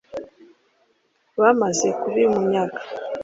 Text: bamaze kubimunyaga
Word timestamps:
bamaze 1.41 1.87
kubimunyaga 1.99 2.79